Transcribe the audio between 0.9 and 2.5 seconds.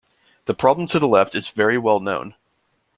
the left is very well known.